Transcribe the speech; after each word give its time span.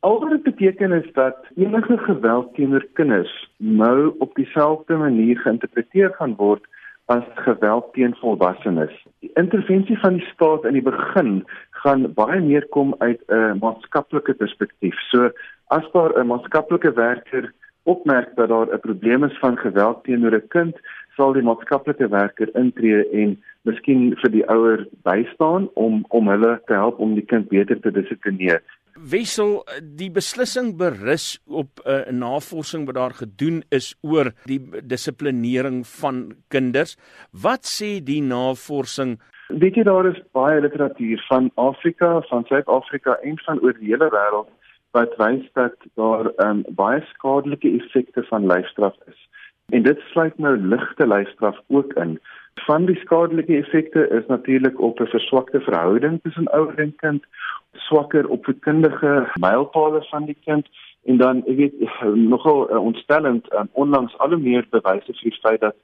Al 0.00 0.20
wat 0.20 0.30
dit 0.30 0.42
beteken 0.42 0.92
is 0.92 1.12
dat 1.12 1.36
enige 1.56 1.98
geweld 1.98 2.54
teenoor 2.54 2.86
kinders 2.92 3.50
nou 3.56 4.14
op 4.18 4.34
dieselfde 4.34 4.96
manier 4.96 5.38
geïnterpreteer 5.38 6.14
gaan 6.16 6.34
word 6.36 6.64
as 7.04 7.26
geweld 7.34 7.92
teen 7.92 8.14
volwassenes. 8.20 8.94
Die 9.18 9.30
intervensie 9.34 9.98
van 9.98 10.16
die 10.16 10.26
staat 10.32 10.64
in 10.64 10.78
die 10.78 10.86
begin 10.86 11.42
gaan 11.82 12.06
baie 12.16 12.40
meer 12.40 12.64
kom 12.76 12.94
uit 12.98 13.20
'n 13.28 13.58
maatskaplike 13.60 14.34
perspektief. 14.34 14.96
So 15.10 15.30
as 15.68 15.92
daar 15.92 16.16
'n 16.16 16.26
maatskaplike 16.26 16.92
werker 16.92 17.52
opmerk 17.82 18.36
dat 18.36 18.48
daar 18.48 18.72
'n 18.72 18.80
probleem 18.80 19.24
is 19.24 19.38
van 19.38 19.58
geweld 19.58 20.04
teenoor 20.04 20.34
'n 20.34 20.48
kind, 20.48 20.76
sal 21.16 21.32
die 21.32 21.42
maatskaplike 21.42 22.08
werker 22.08 22.48
intree 22.54 23.08
en 23.10 23.42
miskien 23.68 24.14
vir 24.22 24.32
die 24.32 24.44
ouer 24.48 24.86
bystaan 25.06 25.68
om 25.74 26.04
om 26.08 26.28
hulle 26.32 26.58
te 26.66 26.76
help 26.76 27.00
om 27.00 27.14
die 27.14 27.26
kind 27.32 27.48
beter 27.48 27.80
te 27.80 27.92
dissiplineer. 27.94 28.62
Wessel 29.00 29.60
die 29.80 30.10
beslissing 30.12 30.74
berus 30.76 31.40
op 31.46 31.80
'n 31.84 31.90
uh, 31.90 32.12
navorsing 32.12 32.86
wat 32.86 32.94
daar 32.94 33.16
gedoen 33.16 33.62
is 33.70 33.94
oor 34.02 34.32
die 34.44 34.60
dissiplinering 34.84 35.86
van 35.86 36.32
kinders. 36.48 36.96
Wat 37.32 37.64
sê 37.64 38.00
die 38.04 38.22
navorsing? 38.22 39.18
Weet 39.48 39.74
jy 39.74 39.82
daar 39.82 40.06
is 40.06 40.20
baie 40.32 40.60
literatuur 40.60 41.24
van 41.28 41.50
Afrika, 41.54 42.20
van 42.28 42.44
Suid-Afrika 42.44 43.18
en 43.22 43.38
van 43.38 43.60
oor 43.60 43.72
die 43.72 43.90
hele 43.92 44.10
wêreld 44.10 44.48
wat 44.90 45.14
wys 45.18 45.46
dat 45.54 45.74
daar 45.94 46.30
um, 46.44 46.64
baie 46.78 47.00
skadelike 47.14 47.70
effekte 47.78 48.22
van 48.22 48.46
lyfstraf 48.46 48.94
is. 49.06 49.28
En 49.70 49.82
dit 49.82 49.98
sluit 50.10 50.38
nou 50.38 50.56
ligte 50.56 51.06
lyfstraf 51.06 51.58
ook 51.68 51.92
in. 51.92 52.18
Van 52.54 52.86
die 52.86 52.96
skadelike 52.96 53.56
effekte 53.56 54.08
is 54.08 54.26
natuurlik 54.26 54.80
op 54.80 55.00
'n 55.00 55.06
verswakte 55.06 55.60
verhouding 55.60 56.20
tussen 56.22 56.52
ouer 56.52 56.78
en 56.78 56.94
kind, 56.96 57.24
swakker 57.72 58.28
opvoedkundige 58.28 59.28
mylpale 59.40 60.04
van 60.10 60.24
die 60.24 60.36
kind 60.44 60.66
en 61.04 61.16
dan 61.16 61.42
ek 61.46 61.56
weet 61.56 61.74
nogal 62.14 62.70
uh, 62.70 62.84
ontstellend 62.84 63.52
um, 63.54 63.68
onlangs 63.72 64.18
al 64.18 64.38
meer 64.38 64.66
bewyse 64.70 65.12
vir 65.12 65.30
die 65.30 65.38
feit 65.40 65.60
dat 65.60 65.76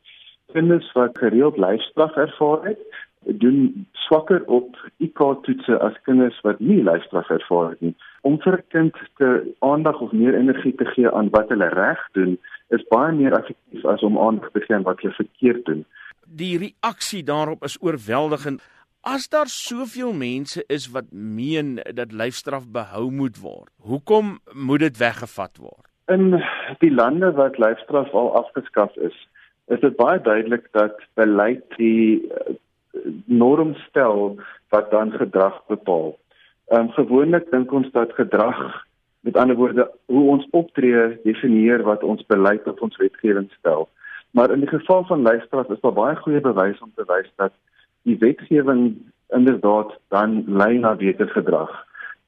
kinders 0.52 0.92
wat 0.92 1.18
gereeld 1.18 1.56
lyfstraf 1.56 2.16
ervaar 2.16 2.64
het, 2.64 2.78
doen 3.26 3.86
swakker 4.06 4.44
op 4.46 4.76
IQ 5.02 5.22
toetse 5.42 5.78
as 5.78 5.96
kinders 6.02 6.38
wat 6.46 6.60
nie 6.60 6.82
lyfstraf 6.82 7.30
ervaar 7.30 7.70
het 7.70 7.80
nie. 7.80 7.94
Om 8.22 8.38
vir 8.42 8.58
'n 8.58 8.64
kind 8.68 8.94
te 9.16 9.54
aandag 9.58 10.00
of 10.00 10.12
meer 10.12 10.34
energie 10.34 10.74
te 10.74 10.84
gee 10.84 11.10
aan 11.10 11.30
wat 11.30 11.48
hulle 11.48 11.68
reg 11.68 12.08
doen, 12.12 12.38
is 12.68 12.88
baie 12.88 13.12
meer 13.12 13.32
effektief 13.32 13.84
as 13.84 14.02
om 14.02 14.18
aandag 14.18 14.50
te 14.52 14.60
gee 14.60 14.76
aan 14.76 14.82
wat 14.82 15.00
hulle 15.00 15.14
verkeerd 15.14 15.64
doen. 15.64 15.84
Die 16.26 16.58
reaksie 16.58 17.22
daarop 17.22 17.64
is 17.64 17.78
oorweldigend. 17.80 18.62
As 19.00 19.28
daar 19.28 19.46
soveel 19.46 20.12
mense 20.12 20.64
is 20.66 20.88
wat 20.90 21.12
meen 21.12 21.78
dat 21.94 22.12
lyfstraf 22.12 22.66
behou 22.68 23.10
moet 23.10 23.38
word, 23.38 23.70
hoekom 23.78 24.38
moet 24.52 24.80
dit 24.80 24.98
weggevat 24.98 25.56
word? 25.62 25.86
In 26.10 26.42
die 26.82 26.90
lande 26.90 27.32
wat 27.32 27.58
lyfstraf 27.58 28.10
al 28.14 28.32
afgeskaf 28.42 28.96
is, 28.96 29.14
is 29.66 29.80
dit 29.80 29.96
baie 29.96 30.20
duidelik 30.22 30.66
dat 30.74 30.98
beleid 31.14 31.62
die 31.78 32.26
norm 33.24 33.74
stel 33.86 34.36
wat 34.74 34.90
dan 34.90 35.12
gedrag 35.12 35.62
bepaal. 35.66 36.16
Ehm 36.66 36.80
um, 36.80 36.90
gewoonlik 36.90 37.50
dink 37.50 37.72
ons 37.72 37.90
dat 37.94 38.12
gedrag 38.14 38.86
met 39.20 39.36
ander 39.36 39.56
woorde 39.56 39.90
hoe 40.06 40.30
ons 40.30 40.46
optree 40.50 41.20
definieer 41.22 41.82
wat 41.82 42.02
ons 42.02 42.26
beleid 42.26 42.66
of 42.66 42.80
ons 42.80 42.96
wetgewing 42.96 43.50
stel. 43.58 43.88
Maar 44.36 44.50
in 44.50 44.60
die 44.60 44.68
geval 44.68 45.04
van 45.04 45.22
lyfstraf 45.22 45.68
is 45.68 45.80
daar 45.80 45.92
baie 45.96 46.16
goeie 46.16 46.40
bewys 46.44 46.80
om 46.84 46.90
te 46.94 47.04
wys 47.08 47.28
dat 47.40 47.52
die 48.04 48.18
wetgewing 48.20 48.82
inderdaad 49.32 49.94
dan 50.12 50.42
lei 50.46 50.78
na 50.78 50.94
beter 50.94 51.28
gedrag. 51.28 51.72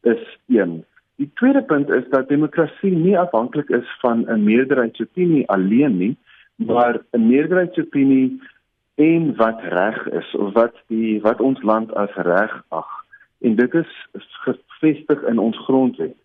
Is 0.00 0.38
een. 0.46 0.84
Die 1.20 1.30
tweede 1.34 1.62
punt 1.62 1.88
is 1.88 2.08
dat 2.10 2.28
demokrasie 2.28 2.94
nie 2.96 3.18
afhanklik 3.18 3.68
is 3.68 3.90
van 4.00 4.24
'n 4.24 4.44
meerderheidsopinie 4.44 5.48
alleen 5.48 5.96
nie, 5.96 6.16
maar 6.56 7.00
'n 7.10 7.26
meerderheidsopinie 7.26 8.42
en 8.94 9.36
wat 9.36 9.60
reg 9.62 10.08
is 10.08 10.34
of 10.34 10.52
wat 10.52 10.74
die 10.86 11.20
wat 11.20 11.40
ons 11.40 11.62
land 11.62 11.94
as 11.94 12.14
reg 12.14 12.62
ag 12.68 12.88
en 13.40 13.54
dit 13.54 13.74
is 13.74 14.06
gevestig 14.44 15.22
in 15.22 15.38
ons 15.38 15.58
grondwet. 15.58 16.16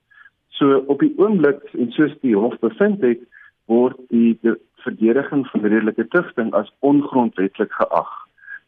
So 0.48 0.84
op 0.88 1.00
die 1.00 1.14
oomblik 1.18 1.64
en 1.72 1.92
soos 1.92 2.16
die 2.22 2.36
hof 2.36 2.60
bevind 2.60 3.02
het 3.02 3.20
word 3.66 3.98
die, 4.08 4.38
die 4.42 4.56
verdediging 4.84 5.48
van 5.48 5.66
redelike 5.66 6.08
tugting 6.16 6.54
as 6.54 6.72
ongrondwetlik 6.80 7.72
geag. 7.72 8.12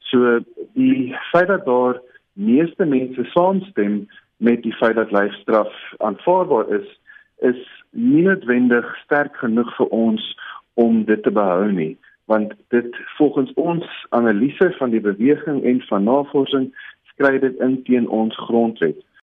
So 0.09 0.39
die 0.73 1.15
feit 1.31 1.47
dat 1.47 1.65
daar 1.65 2.01
meeste 2.33 2.85
mense 2.85 3.23
saamstem 3.33 4.05
met 4.37 4.63
die 4.63 4.75
feit 4.75 4.95
dat 4.95 5.11
lyfstraf 5.11 5.73
aanvaarbaar 5.97 6.69
is, 6.79 6.87
is 7.39 7.61
nie 7.91 8.23
noodwendig 8.23 8.87
sterk 9.03 9.35
genoeg 9.37 9.71
vir 9.77 9.87
ons 9.95 10.23
om 10.73 11.03
dit 11.05 11.23
te 11.23 11.31
behou 11.31 11.71
nie 11.71 11.95
want 12.25 12.53
dit 12.67 12.97
volgens 13.17 13.53
ons 13.53 14.05
analise 14.09 14.73
van 14.77 14.89
die 14.89 15.01
beweging 15.01 15.63
en 15.63 15.81
van 15.81 16.03
navorsing 16.03 16.71
skry 17.13 17.37
dit 17.39 17.59
in 17.61 17.77
teen 17.83 18.07
ons 18.09 18.37
grondwet. 18.47 18.97